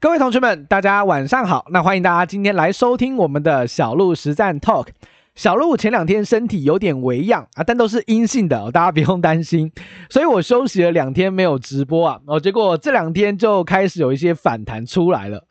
[0.00, 1.66] 各位同学们，大家晚上好。
[1.70, 4.86] 那欢迎大家今天来收听我们的小鹿实战 Talk。
[5.34, 9.72] 小鹿前两天身体有点微恙啊，但都是阴性的，大家不用担心。
[10.08, 15.42] 所以我休息了两天没有直播啊，哦，结果这两天就开始有一些反弹出来了。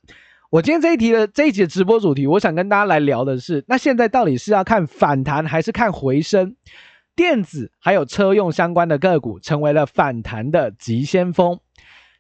[0.49, 6.55] 我今天这一题的这一集的直播主题，我想跟大家来聊的是，那现在到底是要看反弹还是看回升？
[7.17, 11.59] 电子还有车用相关的个股成为了反弹的急先锋。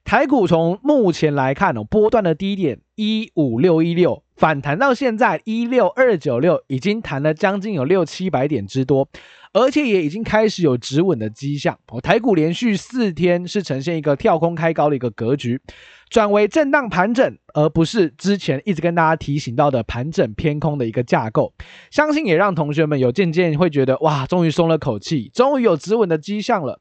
[0.07, 9.09] 台股从目前来看哦，波段的低点一五六一六反弹到现在一六二九六，已经弹了将近有六七百点之多，
[9.51, 11.99] 而且也已经开始有止稳的迹象哦。
[11.99, 15.59] 台股连续四天是呈现一个跳空开高的一个格局，
[16.09, 21.51] 转为震荡盘整，而不是之前一直跟大家提醒到的盘整偏空的一个架构。
[21.91, 26.79] 相信也让同学们有渐渐会觉得哇，终于松了口气，终于有止稳的迹象了。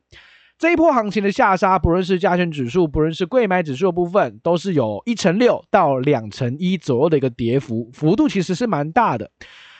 [0.59, 9.30] 这一波行情的下杀，不论是加权指数，不论是柜买指数的部分，都是有一成六到两成一左右的一个跌幅，幅度其实是蛮大的。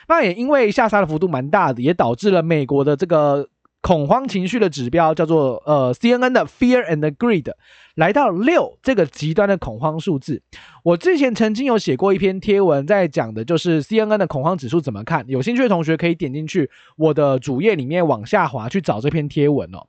[0.07, 3.49] 那也因为下杀的幅度蛮大的，也导致了美国的这个
[3.81, 7.51] 恐慌情绪的指标叫做呃 CNN 的 Fear and Greed
[7.95, 10.43] 来到六这个极端的恐慌数字。
[10.83, 15.25] 我之前曾经有写过一篇贴文，在讲的就是 CNN 的恐慌指数怎么看。
[15.27, 19.87] 有兴趣的同学可以点进去我的主页里面往下滑去找这篇贴文哦。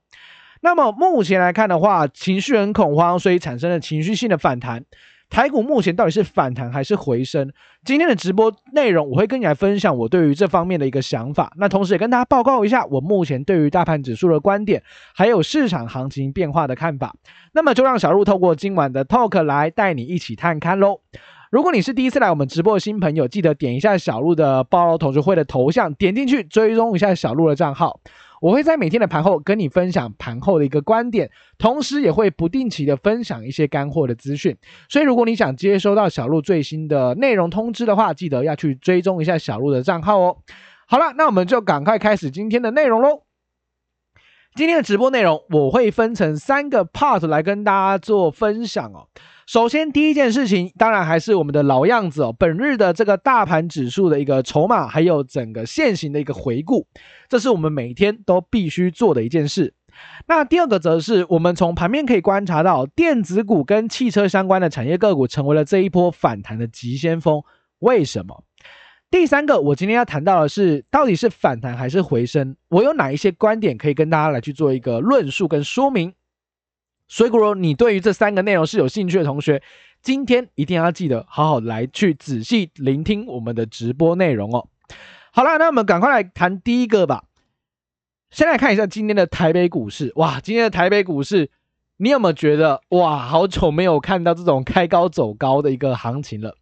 [0.61, 4.83] 那么目前来看的话，情绪很恐慌，所以产生了情绪性的反弹。
[5.29, 7.51] 台股目前到底是反弹还是回升？
[7.85, 11.53] 今天的直播内容我会跟你来分享我对于这方面的一个想法。
[11.57, 14.81] 那同时也跟大家报告一下我目前对于大盘指数的观点，
[15.13, 17.13] 还有市场行情变化的看法。
[17.53, 20.99] 那么就让小鹿透过今晚的 talk 来带你一起探看喽。
[21.51, 27.99] 如果你是第一次来我们直播的新朋友，记得点一下小鹿的报 lauw 同学会的头像，点进去追踪一下小鹿的账号。
[28.41, 34.55] 我会在每天的盘后跟你分享盘后的一个观点，同时也会不定期的分享一些干货的资讯。
[34.87, 40.37] 所以如果你想接收到小鹿最新的内容通知的话，记得要去追踪一下小鹿的账号哦。
[40.87, 43.28] 好了，那我们就赶快开始今天的内容喽。
[44.55, 49.07] 今天的直播内容我会分成三个 part 来跟大家做分享哦。
[49.47, 56.85] 首先，第一件事情当然还是我们的老样子哦，本日的这个大盘指数的一个筹码，还有整个线型的一个回顾，
[57.29, 59.73] 这是我们每天都必须做的一件事。
[60.27, 67.41] 那第二个则是我们从盘面可以观察到，电子股跟汽车相关的产业个股成为了这一波反弹的急先锋。
[67.79, 68.43] 为什么？
[69.11, 72.55] 第三个，我今天要谈到的是，到底是反弹还是回升？
[72.67, 76.13] 我有哪一些观点可以跟大家来去做一个论述跟说明？
[77.07, 79.63] 所以，如果你对于这三个内容是有兴趣的同学，
[80.03, 84.67] 今天一定要记得好好来去仔细聆听我们的直播内容哦。
[85.31, 87.23] 好了，那我们赶快来谈第一个吧。
[88.29, 91.49] 先来看一下今天的台北股市，哇，今天的台北股市，
[91.97, 96.55] 你有没有觉得哇，好久没有看到这种开高走高的一个行情了？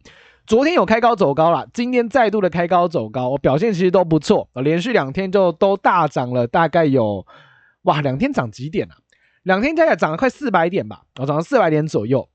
[0.48, 7.26] 昨天有开高走高了，今天再度的开高走高，我表现其实都不错，连续两天就都大涨了，大概有
[7.82, 8.96] 哇，两天涨几点啊？
[9.42, 12.26] 两天加起来涨了快四百点吧，哦，涨了四百点左右。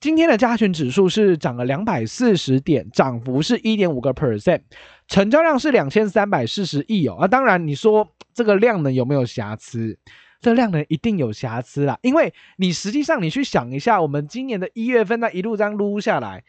[0.00, 4.62] 今天的加权指数是涨了两百四十点，涨幅是一点五个 percent，
[5.06, 7.16] 成交量是两千三百四十亿哦。
[7.16, 9.98] 啊，当然你说这个量能有没有瑕疵？
[10.40, 16.42] 这量能一定有瑕疵啦，因为你实际上你去想一下，我们今年的一月份那一路这样撸下来，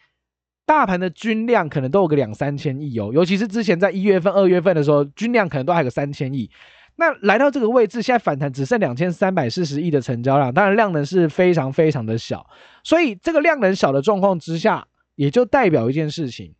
[0.65, 6.49] 大盘的均量可能都有个两三千亿哦，尤其是之前在一月份、二月份的时候，均量可能都还有个三千亿。
[6.95, 12.47] 那来到这个位置，现在反弹只剩两千三百四十亿的成交量，当然量能是非常非常的小，
[12.83, 16.53] 所以这个量能小的状况之下，也就代表一件事情：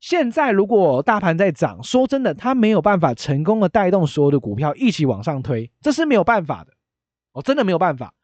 [0.00, 6.72] 现在如果大盘在涨，说真的，它没有办法成功的带动所有的股票一起往上推，这是没有办法的，
[7.32, 8.14] 哦，真的没有办法。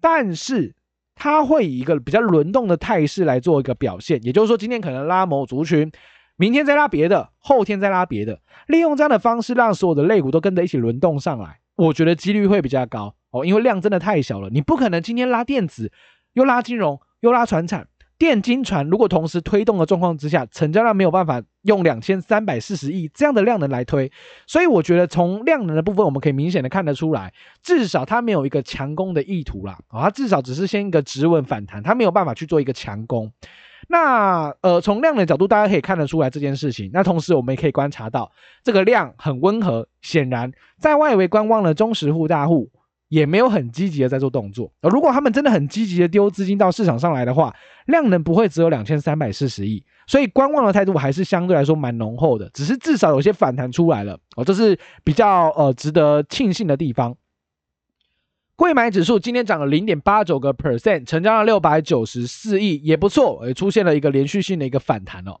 [0.00, 0.74] 但是
[1.16, 5.90] 它会以一个比较轮动的态势来做一个表现，也就是说，今天可能拉某族群。
[6.38, 15.90] 明天再拉别的，后天再拉别的，利用这样的方式让所有的类股都跟着一起轮动上来，我觉得几率会比较高哦，因为量真的太小了，你不可能今天拉电子，
[16.34, 24.10] 又拉金融，又拉船产，电金船，如果同时推动的状况之下，成交量没有办法用两千三百四十亿这样的量能来推，
[24.46, 27.32] 所以我觉得从量能的部分，我们可以明显的看得出来，
[27.62, 33.32] 至少它没有一个强攻的意图啦，啊，它至少只是先一个止稳反弹，它没有办法去做一个强攻。
[33.88, 36.90] 那呃，从量的角度，大家可以看得出来这件事情。
[36.92, 38.32] 那同时，我们也可以观察到，
[38.64, 39.86] 这个量很温和。
[40.00, 42.70] 显然，在外围观望的中实户大户
[43.08, 44.72] 也没有很积极的在做动作。
[44.80, 47.54] 而如果他们真的很积极的丢资金到市场上来的话，
[47.86, 49.84] 量能不会只有两千三百四十亿。
[50.06, 52.48] 所以观望的态度还是相对来说蛮浓厚的。
[52.54, 57.16] 只是至少有些反弹出来了哦，这是比较呃值得庆幸的地方。
[58.54, 65.38] 柜买指数今天涨了零点八九个 percent，成交量六百九十四亿，也不错，也出现了一个连续性的一个反弹哦。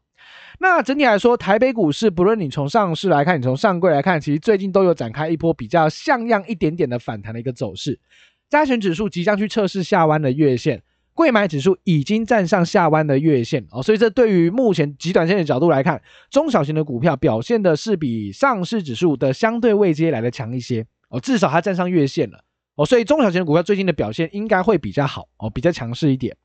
[0.58, 8.00] 那整体来说，台北股市不论你从上市来看，你从上柜来看，其实最近都有展开一波比较像样一点点的反弹的一个走势。
[8.48, 10.82] 加权指数即将去测试下弯的月线，
[11.12, 16.00] 柜买指数已经站上下弯的月线哦，所以这对于目前极短线的角度来看，
[16.30, 22.44] 中小型的股票表现的是比上市指数的相对位阶来的强一些哦，至少它站上月线了。
[22.76, 26.36] 哦，所以中小型的股票最近的表现应该会比较好哦，比较强势一点。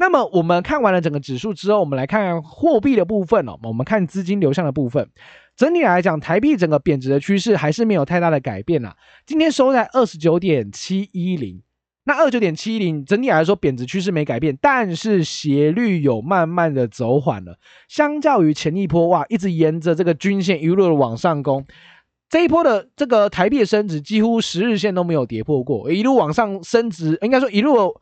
[0.00, 3.58] 那么我们看完了整个指数之后，我们来看看货币的部分哦。
[3.62, 5.10] 我们看资金流向的部分，
[5.54, 8.96] 整体来讲，台币整个贬值的趋势还是没有太大的改变啊。
[9.26, 11.60] 今天收在二十九点七一零，
[12.04, 17.58] 那二九点七一零整体来说贬值趋势没改变，但是斜率有慢慢的走缓了。
[17.86, 21.66] 相较于前一波哇，一直沿着这个均线一路的往上攻。
[22.30, 28.00] 这一波的这个台币的升值，几乎十日线都没有跌破过，一路往上升值，应该说一路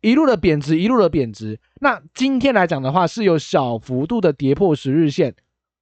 [0.00, 1.58] 一路的贬值，一路的贬值。
[1.80, 5.34] 那今天来讲的话，是有小幅度的跌破十日线，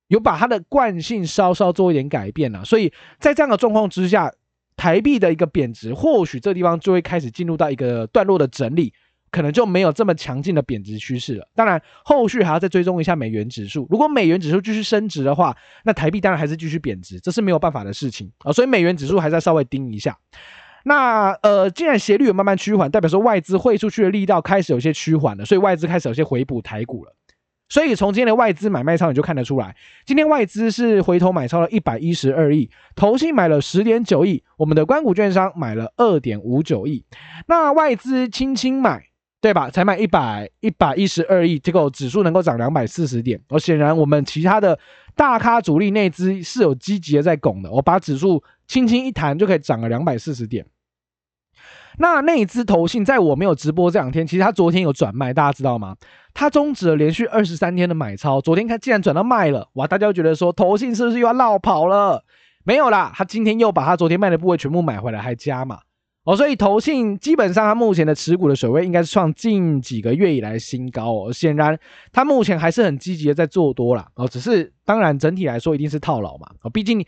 [0.08, 2.64] 有把它的惯性稍稍做一点改变了。
[2.64, 4.32] 所以在这样的状况之下，
[4.76, 8.92] 台币的一个贬值，或许这地方就会开始进入到一个段落的整理。
[9.30, 11.48] 可能就没有这么强劲的贬值趋势了。
[11.56, 13.84] 当然，后续还要再追踪一下美元指数。
[13.90, 18.52] 如果美元指数继续升值的话，那台币当然还是继续贬值，这是没有办法的事情啊。
[18.52, 20.16] 所以美元指数还是要稍微盯一下。
[20.84, 27.12] 那呃，既然斜率有慢慢趋缓，代表说外资汇出去的力道开始有些趋缓了，所以外资开始有些回补台股了。
[27.68, 29.74] 所以从今天的外资买卖超你就看得出来，
[30.06, 37.04] 今天外资是回头买超了一百一十二亿，投信买了十点九亿，我们的关股券商买了二点五九亿。
[37.46, 39.06] 那外资轻轻买。
[39.40, 39.68] 对吧？
[39.68, 43.38] 才买一百一百一十二亿，结果指数能够涨两百四十点。
[43.50, 44.78] 而显然，我们其他的
[45.14, 47.70] 大咖主力内资是有积极的在拱的。
[47.70, 50.64] 我把指数轻轻一弹，就可以涨了两百四十点。
[51.98, 55.96] 那那只投信，在我没有直播这两天，其实他昨天有转卖，大家知道吗？
[56.32, 59.86] 他终止了连续二十三天的买超，昨天他竟然转到卖了，哇！
[59.86, 62.24] 大家就觉得说，投信是不是又要绕跑了？
[62.64, 65.78] 没有啦，他今天又把他昨天卖的部位全部买回来，还加码。
[66.24, 71.32] 哦，所以投信基本上它目前的持股的水位应该是创近几个月以来新高哦。
[71.32, 71.78] 显然，
[72.12, 74.08] 它目前还是很积极的在做多啦。
[74.14, 76.48] 哦，只是当然整体来说一定是套牢嘛。
[76.62, 77.04] 哦，毕竟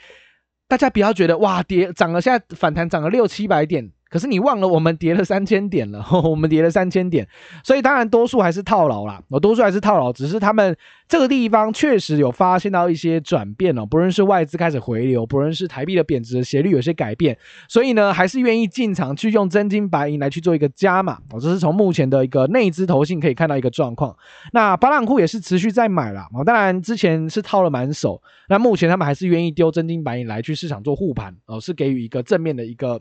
[0.69, 3.91] 大家不要觉得哇跌涨了，现在反弹涨了六七百点。
[4.17, 7.29] 可是你忘了，我们跌了三千点了， 我们跌了三千点，
[7.63, 10.75] 所以当然多数还是套牢啦，我多数还是套牢，只是他们
[11.07, 17.37] 这个地方确实有发现到一些转变哦，不论是外资开始回流，不论是台币的贬值的斜率有些改变，
[17.69, 24.17] 所以呢，还是愿意进场去用真金白银来去做一个加码哦，这是从目前的一个内资投信可以看到一个状况。
[24.55, 32.99] 那巴朗库也是持续在买啦，哦，当然之前是套了满手，那目前他们还是愿意丢真金白银来去市场做护盘哦，是给予一个正面的一个。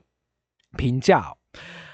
[0.76, 1.34] 评价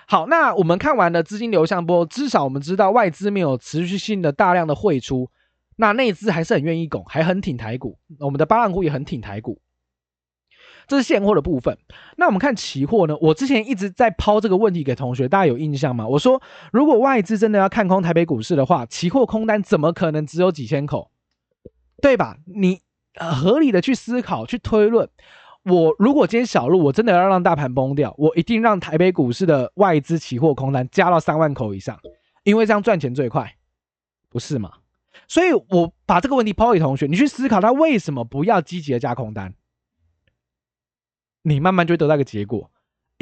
[0.07, 5.30] 好，那我们看完了资金流向波，至少我们知道外资没有持续性的大量的汇出，
[5.78, 9.62] 那内资还是很愿意拱，还很挺台股，我们的巴浪股也很挺台股，
[10.86, 11.78] 这是现货的部分。
[12.18, 13.16] 那我们看期货呢？
[13.22, 16.06] 我之前一直在抛这个问题给同学，大家有印象吗？
[16.06, 16.42] 我说，
[16.74, 21.10] 如果外资真的要看空台北股市的话，期货空单怎么可能只有几千口？
[22.01, 22.36] 对吧？
[22.54, 22.81] 你
[23.16, 25.07] 合理的去思考，去推论。
[25.63, 32.00] 我如果今天小路，我真的要让大盘崩掉，我一定让台北股市的外资期货空单加到三万口以上，
[32.44, 33.56] 因为这样赚钱最快，
[34.28, 34.72] 不是吗？
[35.27, 39.53] 所以我把这个问题抛给同学，你去思考他为什么不要积极的加空单，
[41.44, 42.71] 你慢慢就会得到一个结果。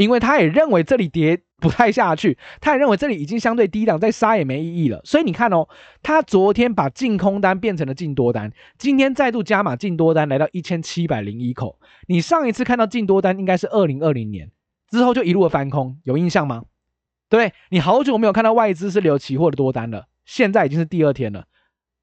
[0.04, 5.02] 因为他也认为这里跌不太下去， 他也认为这里已经相对低档，再杀也没意义了。
[5.04, 5.68] 所以你看哦，
[6.02, 11.78] 他昨天把净空单变成了净多单，今天再度加码净多单，来到一千七百零一口。
[12.08, 14.50] 你上一次看到净多单应该是二零二零年
[14.90, 16.64] 之后就一路的翻空，有印象吗？
[17.30, 21.46] 对，你好久没有看到外资是留期货的多单了，现在已经是第二天了，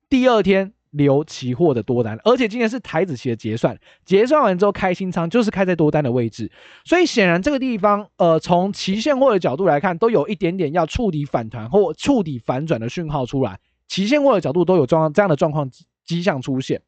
[0.08, 0.74] 第二天。
[0.90, 6.50] 留期货的多单，而且今天是台指期的结算，结算完之后开新仓，就是开在多单的位置，
[6.84, 15.70] 所以显然这个地方，呃，从期现货的角度来看，都有一点点要触底反弹或触底反转的讯号出来，期现货的角度都有状这样的状况
[16.04, 16.80] 迹象出现。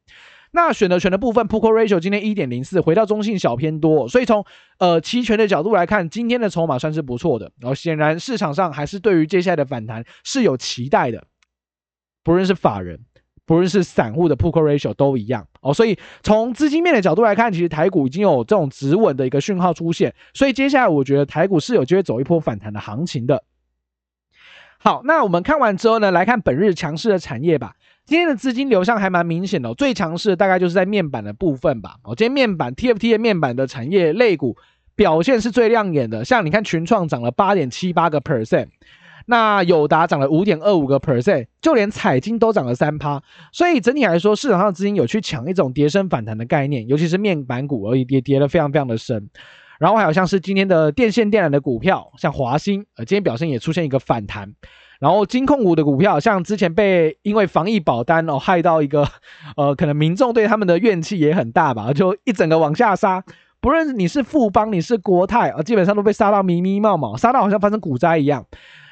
[0.50, 4.47] 那选择权的部分，Put Call Ratio 今天一点零四，回到中性小偏多，所以从
[4.78, 11.26] 呃期权的角度来看，今天的筹码算是不错的，然后显然市场上还是对于接下来的反弹是有期待的，
[12.25, 13.00] 不论是法人。
[13.49, 23.43] 不论是散户的 p u ratio 都一样哦，所以从资金面的角度来看，其实台股已经有这种止稳的一个讯号出现，所以接下来我觉得台股是有机会走一波反弹的行情的。
[24.78, 27.75] 好，那我们看完之后呢，来看本日强势的产业吧。
[28.05, 31.97] 今天的资金流向还蛮明显的哦，最强势大概就是在面板的部分吧。
[32.05, 34.57] 哦，今天面板 TFT 的面板的产业类股
[34.95, 36.25] 表现是最亮眼的。
[36.25, 38.69] 像你看群创涨了八点七八个 percent，
[39.30, 43.23] 那友达涨了五点二五个 percent，就连彩晶都涨了三趴。
[43.52, 49.28] 所以整体来说，市场上资金有去抢一种跌升反弹的概念，尤其是面板股而已，跌跌得非常非常的深。
[49.78, 54.54] 然后还有像是今天的电线电缆的股票，像华兴，呃，今天表现也出现一个反弹。
[54.99, 59.06] 然后金控股的股票，像之前被因为防疫保单哦害到一个，
[59.58, 63.23] 呃，可能民众对他们的怨气也很大吧，就一整个往下杀。
[63.61, 68.47] 不论你是富邦，你是国泰啊，基本上都被杀到迷迷茫茫，杀到好像发生股灾一样。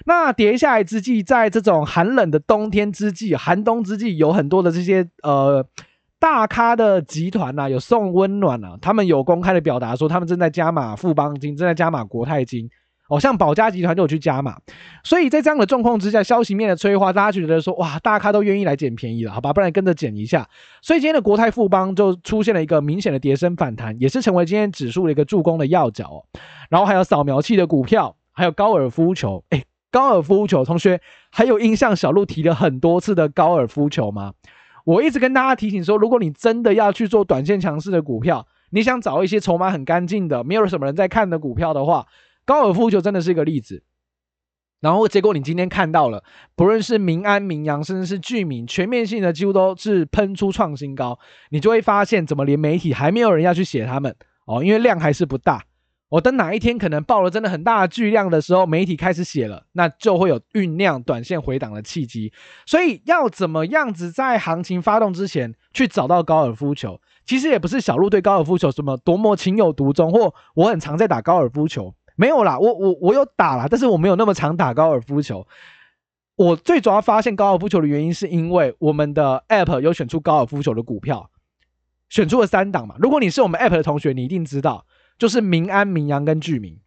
[0.07, 5.67] 那跌下来之际，在这种寒冷的冬天之际，寒冬之际，有很多的这些呃。
[6.19, 12.71] 大咖的集团呐、啊，有送温暖啊，他们有公开的表达说，他们正在加码富邦金，正在加码国泰金，
[13.11, 14.57] 哦，像保家集团就有去加码，
[15.05, 20.49] 所以在这样的状况之下，消息面的催化，大家就觉得说，哇，大咖都愿意来捡便宜了，好吧，不然跟着捡一下，
[20.81, 26.25] 所以今天的国泰富邦就出现了一个明显的跌升反弹，也是成为今天指数的一个助攻的要角、哦。
[26.71, 29.65] 然后还有扫描器的股票，还有高尔夫球，诶，
[29.97, 31.01] 高尔夫球同学
[31.31, 34.35] 还有印象，小鹿提了很多次的高尔夫球吗？
[34.85, 42.07] 我一直跟大家提醒说，如果你真的要去做短线强势的股票，你想找一些筹码很干净的、没有什么人在看的股票的话，
[42.45, 43.85] 高尔夫球真的是一个例子。
[44.83, 46.23] 然后结果你今天看到了，
[46.55, 55.65] 不论是民安、民扬，甚至是聚民，全面性的几乎都是喷出创新高，你就会发现，怎么连媒体还没有人要去写他们哦，因为量还是不大。
[56.09, 62.33] 我等哪一天可能爆了真的很大的巨量的时候，媒体开始写了，那就会有酝酿短线回档的契机。
[62.65, 67.01] 所以要怎么样子在行情发动之前去找到高尔夫球？
[67.25, 75.45] 其实也不是小鹿对高尔夫球什么多么情有独钟，或我很常在打高尔夫球，没有啦，我我我有打啦，但是我没有那么常打高尔夫球。
[76.37, 81.31] 我最主要发现高尔夫球的原因，是因为我们的 App 有选出高尔夫球的股票，
[82.09, 82.95] 选出了三档嘛。
[83.01, 84.87] 如果你是我们 App 的同学，你一定知道。
[85.19, 86.79] 就是民安、民阳跟聚明。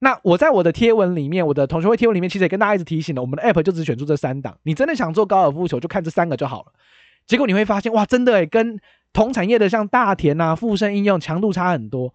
[0.00, 4.56] 那我在我的贴文里面，我的同学会贴文里面，其实也跟大家一直提醒了，我们的 app 就只选出这三档。
[4.62, 6.72] 你真的想做高尔夫球，就看这三个就好了。
[7.26, 8.78] 结果你会发现，哇，真的诶，跟
[9.12, 12.14] 同产业的像大田啊、富盛应用强度差很多。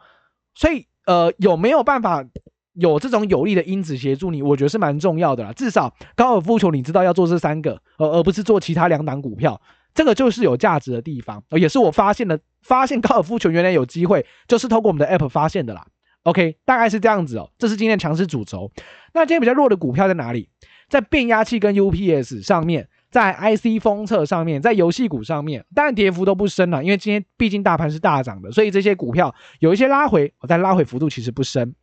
[0.56, 2.26] 所以，呃，有没有办法
[2.74, 4.42] 有这种有力的因子协助你？
[4.42, 5.52] 我觉得是蛮重要的啦。
[5.52, 9.60] 至少高尔夫球，你知道要做这三个，而而不是做其他两档股票。
[9.94, 15.86] 这个就是有价值的地方，也是我发现的，发现高尔夫球原来有机会，就是透过我们的 app 发现的啦。
[16.24, 17.50] OK，大概是这样子哦。
[17.58, 18.72] 这是今天的强势主轴。
[19.14, 20.50] 那今天比较弱的股票在哪里？
[20.90, 31.76] 在变压器跟 UPS 上面，在 IC 封测上面，在游戏股上面，当然跌幅都不深了，因为今天毕竟大盘是大涨的，所以这些股票有一些拉回，但拉回幅度其实不深。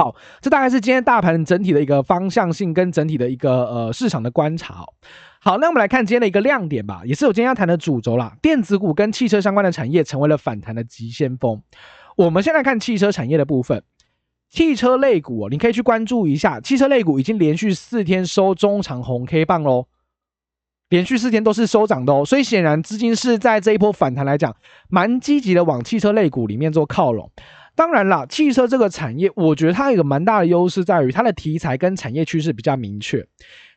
[0.00, 4.86] 好，这大概是今天大盘整体的一个方向性跟整体的一个呃市场的观察。
[5.40, 8.34] 好，那我们来看今天的一个亮点吧，也是我今天要谈的主轴啦。
[8.40, 11.60] 电子股跟汽车相关的产业成为了反弹的急先锋。
[12.16, 13.82] 我们先来看汽车产业的部分，
[14.48, 19.84] 汽车类股哦，你可以去关注一下，汽车类股已经连续四天收中长红 K 棒喽，
[20.88, 24.56] 连续四天都是收涨的哦，所以显然资金是在这一波反弹来讲，
[24.88, 27.30] 蛮积极的往汽车类股里面做靠拢。
[27.80, 33.26] 当然啦，汽车这个产业，我觉得它有一个蛮大的优势，在于它的题材跟产业趋势比较明确。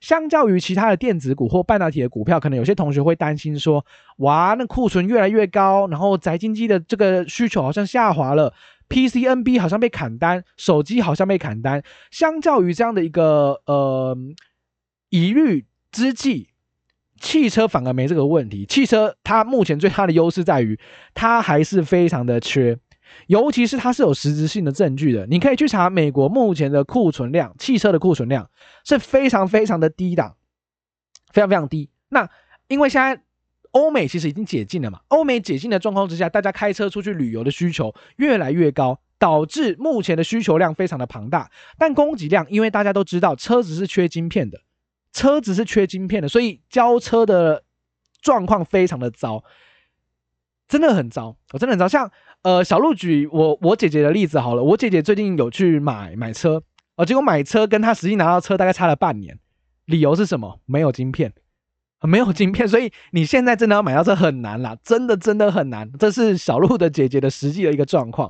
[0.02, 3.86] 相较于其他的电子股或半导体的股票，可能有些同学会担心说，
[4.18, 8.54] 哇，那库存越来越高，然后宅经济的这个需求好像下滑了
[8.90, 11.82] ，PCNB 好像被砍单，手机好像被砍单。
[12.12, 14.18] 相较于这样的一个呃
[15.12, 16.50] 疑虑之际，
[17.22, 18.66] 汽车反而没这个问题。
[18.66, 20.78] 汽车它目前最大的优势在于，
[21.14, 22.78] 它还是非常的缺。
[23.28, 28.50] 尤其是它是有实质性的证据的，你可以去查美国目前的库存量，汽车的库存量
[28.84, 30.36] 是非常非常的低档，
[31.32, 31.90] 非常非常低。
[32.10, 32.30] 那
[32.68, 33.22] 因为现在
[33.72, 44.62] 欧美其实已经解禁了嘛，欧美解禁的状况之下，大家开车出去旅游的需求越来越高，导致目前的需求量非常的庞大，但供给量因为大家都知道车子是缺晶片的，
[45.12, 47.64] 车子是缺晶片的，所以交车的
[48.22, 49.44] 状况非常的糟，
[50.68, 52.12] 真的很糟，我真的很糟，像。
[52.44, 56.62] 呃，小鹿举我我姐姐的例子好了，我姐姐最近有去买买车，
[56.98, 59.40] 呃，结果买车跟她实际拿到车大概差了半年，
[59.86, 60.60] 理由是什么？
[60.66, 61.32] 没有晶片，
[62.02, 68.30] 没有晶片，所以你现在真的要买到车很难啦，真的真的很难，这是小鹿的姐姐的实际的一个状况。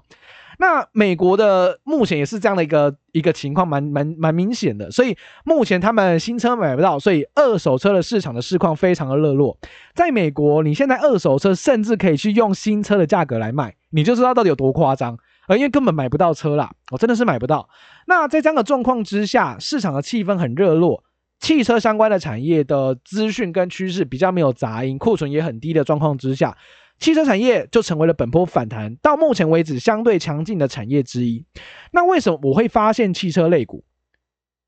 [0.59, 4.91] 那美国的目前也是这样的一个一个情况，蛮蛮蛮明显的。
[4.91, 9.57] 所以目前他们新车买不到，所以二手车的市场的市况非常的热络。
[9.95, 15.17] 在美国，你现在二手车甚至可以去用新车的价格来卖，你就知道到底有多夸张。
[15.45, 17.67] 而因为根本买不到车啦，我真的是买不到。
[18.07, 21.03] 那在这样的状况之下，市场的气氛很热络，
[21.41, 26.57] 汽车相关的产业的资讯跟趋势比较没有杂音，库存也很低的状况之下，
[26.97, 31.45] 汽车产业就成为了本波反弹到目前为止相对强劲的产业之一。
[31.91, 33.83] 那为什么我会发现汽车类股？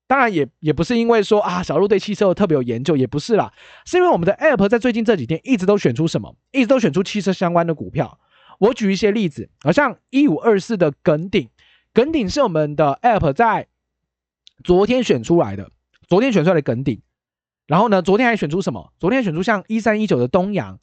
[0.08, 3.54] 当然也也不是因为说啊小路对汽车特别有研究，也不是啦，
[3.86, 8.20] 是因为我们的 App 在最近这几天一直都选出什么，一直都选出汽车相关的股票。
[8.60, 11.50] 我举一些例子，好像一五二四的耿鼎，
[11.94, 13.68] 耿鼎是我们的 App 在
[14.64, 15.72] 昨天选出来的，
[16.08, 17.02] 昨天选出来的耿鼎。
[17.68, 18.94] 然后呢，昨天还选出什么？
[19.00, 20.80] 昨天选出像一三一九的东阳，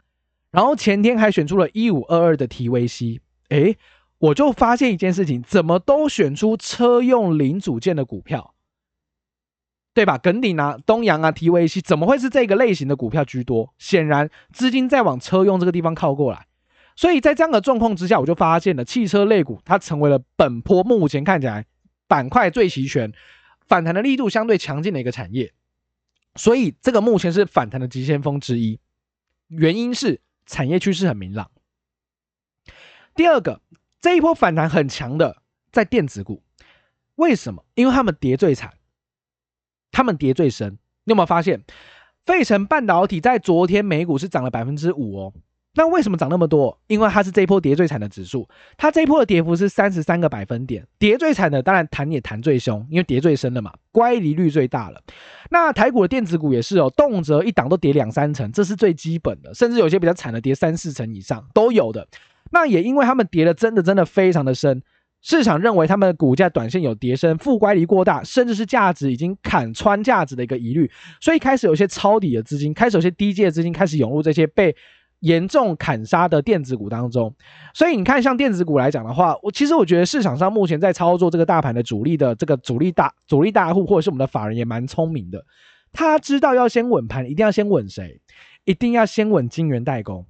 [0.50, 3.20] 然后前天还选出了一五二二的 TVC。
[3.50, 3.76] 诶，
[4.18, 8.54] 我就发现一件事情，怎么都选出车用零组件的股票？
[9.94, 10.18] 对吧？
[10.18, 13.72] 耿鼎啊，东阳啊，TVC，怎么会是这个类型的股票居多？
[13.78, 16.46] 显然资金在往车用这个地方靠过来。
[17.02, 21.66] 所以在这样的状况之下，我就发现了汽车类股它成为了本波目前看起来
[22.06, 23.12] 板块最齐全、
[23.66, 25.52] 反弹的力度相对强劲的一个产业。
[26.36, 28.78] 所以这个目前是反弹的急先锋之一，
[29.48, 31.50] 原因是产业趋势很明朗。
[33.16, 33.60] 第二个，
[34.00, 35.42] 这一波反弹很强的
[35.72, 36.44] 在电子股，
[37.16, 37.64] 为什么？
[37.74, 38.74] 因为他们跌最惨，
[39.90, 40.78] 他们跌最深。
[41.02, 41.64] 你有没有发现，
[42.24, 45.34] 费城半导体在昨天美股是涨了百分之五哦？
[45.74, 46.78] 那为什么涨那么多？
[46.86, 55.00] 因为它是这一波跌最惨的指数，它这一波的跌幅是三十三个百分点，跌最惨的当然弹也弹最凶，因为跌最深了嘛，乖离率最大了。
[55.48, 62.06] 那台股的电子股也是哦，动辄一档都跌两三成，这是最基本的，甚至有些比较惨的跌三四成以上都有的。
[62.50, 64.82] 那也因为他们跌的真的真的非常的深，
[65.22, 74.76] 市场认为他们的股价短线有跌深，负乖离过大，甚至是价值已经砍穿价值的一个疑虑，所以开始有些抄底的资金，开始有些低阶的资金开始涌入这些被。
[75.22, 77.32] 严重砍杀的电子股当中，
[77.74, 85.44] 所以你看，像电子股来讲的话，我其实我觉得市场上目前在操作这个大盘的主力的这个主力大主力大户，或者是我们的法人也蛮聪明的，
[85.92, 88.20] 他知道要先稳盘，一定要先稳谁？
[88.64, 90.26] 一定要先稳晶圆代工。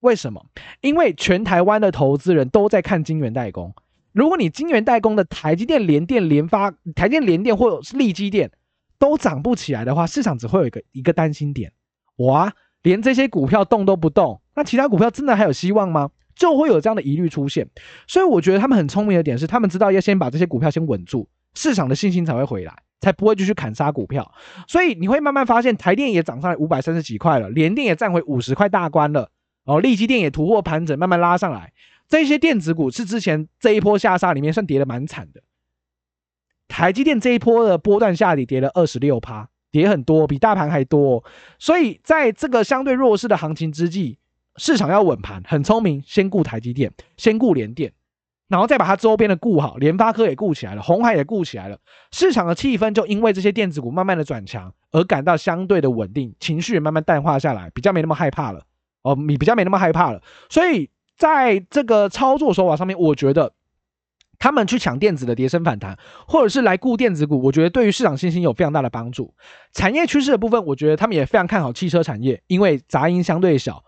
[0.00, 0.46] 为什么？
[0.80, 3.74] 因为全台湾的投资人都在看晶圆代工。
[4.12, 8.50] 如果你晶圆代工的台积电、联电、联发、台积电、联电或者是力积电
[8.98, 11.70] 都涨不起来的话，市场只会有一个一个担心点，
[12.16, 12.54] 哇。
[12.82, 16.10] 连这些股票动都不动，那其他股票真的还有希望吗？
[16.34, 17.68] 就会有这样的疑虑出现。
[18.06, 24.32] 所以我觉得他们很聪明的点是，他们知道要先把这些股票先稳住，市场的信心才会回来，才不会继续砍杀股票。
[24.66, 29.30] 所以你会慢慢发现，台电也涨上来五百三十几块了，联电也站回五十块大关了，
[29.64, 31.72] 哦，力积电也突破盘整，慢慢拉上来。
[32.08, 35.42] 这些电子股是之前这一波下杀里面算跌得蛮惨的，
[36.66, 39.48] 台积电这一波的波段下跌跌了二十六趴。
[39.72, 41.24] 跌很多，比大盘还多，
[41.58, 44.18] 所以在这个相对弱势的行情之际，
[44.56, 47.90] 市场要稳盘，很聪明，先顾台积电，先顾联电，
[48.48, 51.78] 然后再把它周边的顾好，联发科也顾起来了，鸿海也顾起来了，
[52.12, 58.62] 市场的气氛就因为这些电子股慢慢的转强而感到相对的稳定，情绪也慢慢淡化下来，比较没那么害怕了。
[59.02, 63.52] 哦，你比较没那么害怕了，所以在这个操作手法上面，我觉得。
[64.42, 69.32] 他们去抢电子的跌升反弹，或者是来顾电子股，我觉得对于市场信心有非常大的帮助。
[69.72, 73.84] 产业趋势的部分，我觉得他们也非常看好汽车产业，因为杂音相对小，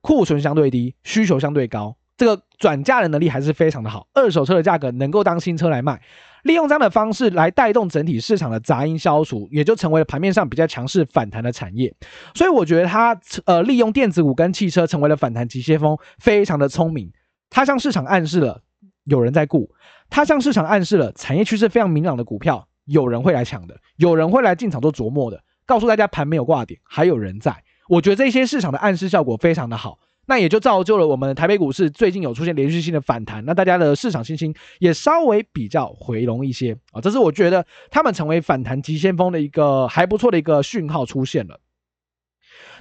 [0.00, 4.06] 库存相对低，需求相对高，这个转嫁的能力还是非常的好。
[4.14, 6.00] 二手车的价格能够当新车来卖，
[6.44, 11.94] 利用这样的方式来带动整体市场的杂音消除，也就成为了盘面上比较强势反弹的产业。
[12.34, 17.12] 所以我觉得他呃利用电子股跟汽车成为了反弹急先锋，非常的聪明。
[17.50, 18.62] 他向市场暗示了。
[19.04, 19.70] 有人在顾，
[20.10, 27.64] 他向市场暗示了产业趋势非常明朗的股票，有人会来抢的，有人会来进场做琢磨的，告诉大家盘没有挂点，还有人在。
[27.88, 41.60] 我觉得这些市场的暗示效果非常的好，那也就造就了我们台北股市最近有出现连续性的反弹，那大家的市场信心也稍微比较回笼一些啊，这是我觉得他们成为反弹急先锋的一个还不错的一个讯号出现了。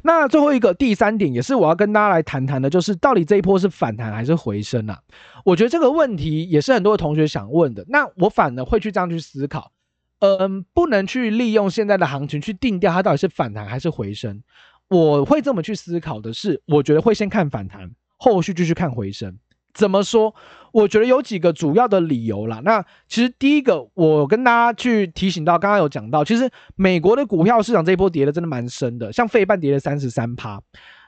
[0.06, 5.00] 那最后一个第三点，也是我要跟大家来谈谈的，就是到底这一波是反弹还是回升啊？
[5.46, 7.86] 我觉得这个问题也是很多同学想问的。
[7.88, 9.72] 那我反而会去这样去思考，
[10.20, 14.44] 嗯，不能去利用现在的行情去定掉它到底是反弹还是回升。
[14.90, 19.40] 我会这么去思考的是，我觉得会先看反弹，后续继续看回升。
[19.74, 20.34] 怎么说？
[20.72, 22.60] 我觉得有几个主要的理由啦。
[22.66, 30.60] 那其实第一个，我跟大家去提醒到，刚刚有讲到，其实美国的股票市场这一波跌的真的蛮深的，像费半跌了三十三趴。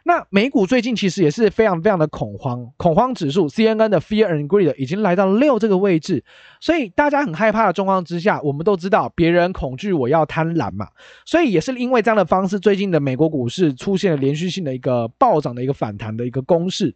[0.08, 6.24] 那美股最近其实也是非常非常的恐慌，恐慌指数 CNN 的 Fear and Greed 已经来到六这个位置，
[6.60, 10.88] 所以大家很害怕的状况之下，我们都知道别人恐惧，我要贪婪嘛，
[11.26, 16.94] 所以也是因为这样的方式，最近的美国股市出现了连续性的一个暴涨的一个反弹的一个攻势。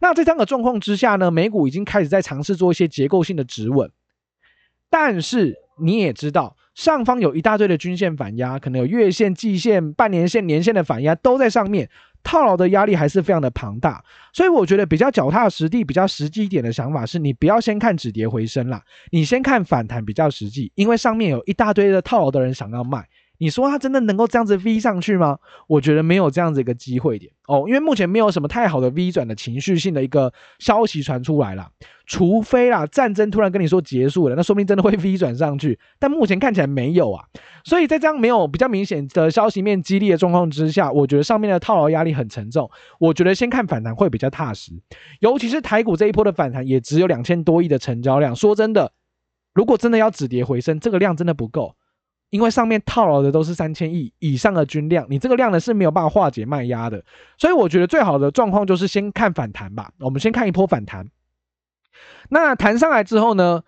[0.00, 3.88] 那在这样的状况之下呢，美股已经开始在尝试做一些结构性的止稳，
[4.90, 6.56] 但是你也知道。
[6.72, 11.90] 上方有一大堆的均线反压，可能有月线、季线、半年线、年线的反压都在上面，
[12.22, 14.02] 套牢的压力还是非常的庞大。
[14.32, 23.06] 所以我觉得比较脚踏实地、比较实际一点的想法是，你不要先看止跌回升啦，你先看反弹比较实际，因为上面有一大堆的套牢的人想要卖。
[23.40, 25.38] 你说他真的能够这样子 V 上去吗？
[25.66, 27.32] 我觉得没有这样子一个机会点。
[27.46, 31.70] 哦，因为目前没有什么太好的 V 转的情绪性的一个消息传出来了，
[32.04, 37.24] 除非啦战争突然跟你说结束了，那说不定真的会 V 转上去，但目前看起来没有啊，
[37.64, 44.72] 所以在这样没有比较明显的消息面激励的状况之下，我觉得上面的套牢压力很沉重，我觉得先看反弹会比较踏实，
[45.20, 48.92] 尤其是台股这一波的反弹也只有两千多亿的成交量，说真的，
[49.54, 51.74] 如果真的要止跌回升，这个量真的不够。
[52.30, 57.04] 因为上面套牢的都是三千亿以上的均量，你这个量呢是没有办法化解卖压的，
[57.36, 59.90] 所以我觉得最好的状况就是先看反弹吧。
[59.98, 61.10] 我们先看一波反弹，
[62.28, 63.62] 那弹上来之后呢，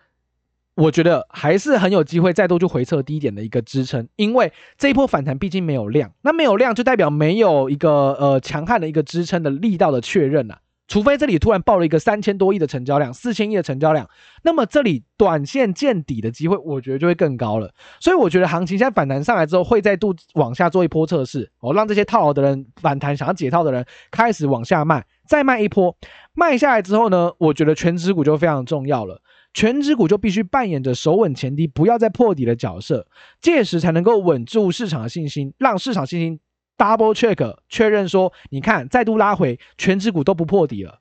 [0.75, 10.62] 我觉得还是很有机会再度去回测低点的一个支撑，因为这一波反弹毕竟没有量，那没有量就代表没有一个呃强悍的一个支撑的力道的确认呐、啊。
[10.93, 14.07] 除非这里突然爆了一个三千多亿的成交量，四千亿的成交量，
[14.43, 17.73] 那么这里短线见底的机会，我觉得就会更高了。
[17.99, 25.97] 所以我觉得行情现在反弹上来之后，会再度往下做一波测试，哦，让这些套牢的人反弹，想要解套的人开始往下卖，再卖一波，
[26.35, 29.23] 卖下来之后呢，我觉得权值股就非常重要了。
[29.55, 33.07] 权值股就必须扮演着守稳前低，不要再破底的角色，
[33.41, 36.39] 届时才能够稳住市场的信心，让市场信心。
[36.83, 40.99] Double check 确认说，你看再度拉回，全指股都不破底了。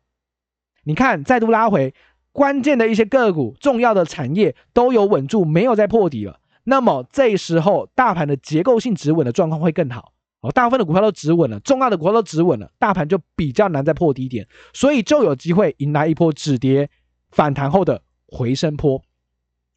[0.84, 1.96] 你看再度拉回，
[2.32, 6.40] 关键的一些个股、重要的产业都有稳住，没有再破底了。
[6.66, 10.52] 那么这时候大盘的结构性止稳的状况会更好哦。
[10.52, 16.88] 大部分的股票都止稳了，重要的股票都止稳了，大盘就比较难再破低点，所以就有机会迎来一波止跌
[17.32, 19.02] 反弹后的回升波。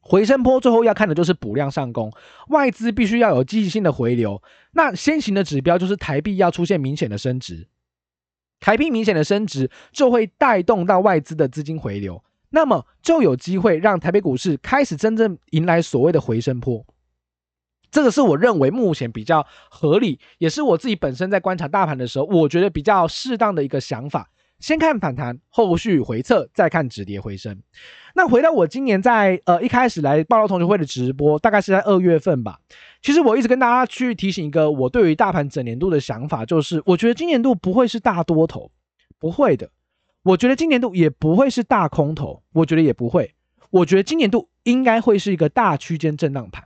[0.05, 2.13] 回升坡最后要看的就是补量上攻，
[2.49, 4.43] 外资必须要有积极性的回流。
[4.73, 7.67] 那先行的指标就是台币要出现明显的升值，
[8.61, 16.85] 台币明显的升值就会带动到外资的资金回流，那么就有机会让台北股市开始真正迎来所谓的回升坡。
[17.91, 24.29] 这个是我认为目前比较合理，也是我自己本身在观察大盘的时候，我觉得比较适当的一个想法。
[24.65, 27.61] 先看反弹，后续回测，再看止跌回升。
[28.15, 32.59] 那回到我今年在呃一开始来报道同学会的直播，大概是在二月份吧。
[33.03, 38.71] 其实我一直跟大家去提醒一个我对于大盘整年度的想法，就是我觉得今年度不会是大多头，
[39.19, 39.69] 不会的。
[40.23, 43.35] 我觉得今年度也不会是大空头，我觉得也不会。
[43.69, 46.65] 我觉得今年度应该会是一个大区间震荡盘，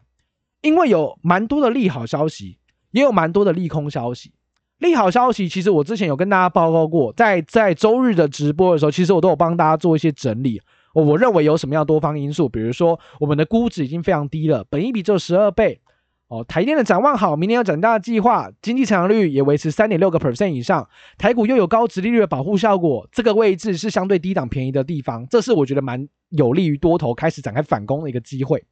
[0.60, 2.58] 因为有蛮多的利好消息，
[2.92, 4.30] 也有蛮多的利空消息。
[4.78, 10.60] 利好消息，其实我之前有跟大家报告过，在在周日的直播的时候，其实我都有帮大家做一些整理。
[10.94, 15.80] 我我认为有什么样多方因素，比如说我们的估值已经非常低了，本益比只有十二倍。
[16.28, 20.86] 哦，台电的展望好，明年有长大的计划，经济成长率也维持三点六个 percent 以上，
[21.16, 28.62] 台股又有高殖利率的保护效果，这个位置是相对低档便宜的地方，这是我觉得蛮有利于多头开始展开反攻的一个机会。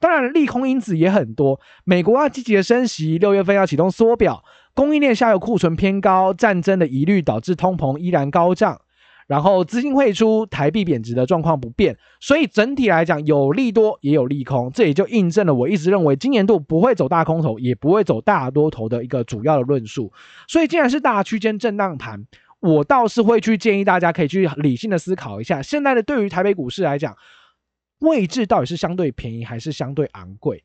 [0.00, 4.42] 当然，利空因子也很多，美国要积极的升息，六月份要启动缩表。
[4.74, 8.80] 供应链下游库存偏高，战争的疑虑导致通膨依然高涨，
[9.26, 20.12] 然后资金汇出，台币贬值的状况不变，所以整体来讲有利多也有利空，这也就印证了我一直认为今年度不会走大空头，也不会走大多头的一个主要的论述。
[20.48, 22.26] 所以既然是大区间震荡盘，
[22.60, 27.14] 我倒是会去建议大家可以去理性的思考一下，现在的对于台北股市来讲，
[27.98, 30.64] 位置到底是相对便宜还是相对昂贵？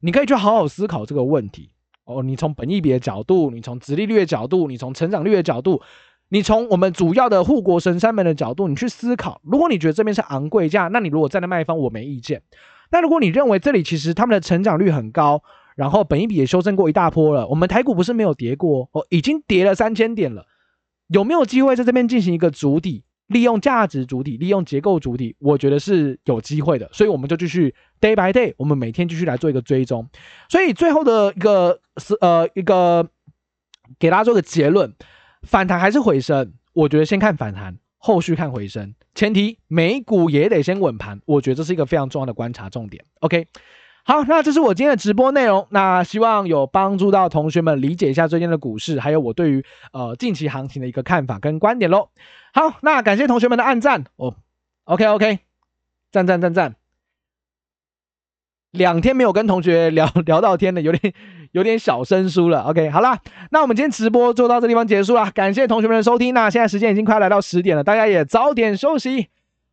[0.00, 1.70] 你可以去好好思考这个问题。
[2.08, 5.82] 哦，你从本益比的角度，你从殖利率的角度，你从成长率的角度，
[6.30, 9.40] 你从我们主要的护国神山们的角度，你去思考。
[9.44, 12.40] 如果你觉得这边是昂贵价，那你如果站在卖方，我没意见。
[12.90, 15.42] 那如果你认为这里其实他们的成长率很高，
[15.76, 20.46] 然后本益比也修正过一大波了，我们台股不是没有跌过哦，已经跌了三千点了，
[21.08, 23.04] 有没有机会在这边进行一个筑底？
[23.28, 30.08] 利用价值主体，利用结构主体，我觉得是有机会的，所以我们就继续 day by day，我们每天继续来做一个追踪。
[30.48, 33.08] 所以最后的一个是呃一个
[33.98, 34.92] 给大家做个结论，
[35.42, 36.52] 反弹还是回升？
[36.72, 43.04] 我觉得先看反弹，后续看回升，前提美股也得先稳盘，我觉得这是一个非常重要的观察重点。
[43.20, 43.46] OK。
[44.08, 45.66] 好，那这是我今天的直播内容。
[45.68, 52.08] 那希望有帮助到同学们理解一下最近的股市，还有我对于呃近期行情的一个看法跟观点喽。
[52.54, 54.34] 好，那感谢同学们的按赞哦。
[54.84, 55.40] OK OK，
[56.10, 56.76] 赞赞赞赞。
[58.70, 61.12] 两天没有跟同学聊 聊到天了，有点
[61.52, 62.62] 有点小生疏了。
[62.62, 65.30] OK，好啦，那我们今天直播就到这地方结束了。
[65.32, 66.32] 感谢同学们的收听。
[66.32, 69.28] 那现在时间已经快来到十点了，大家也早点休息。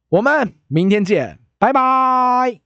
[0.10, 2.65] 我们明天见，拜拜。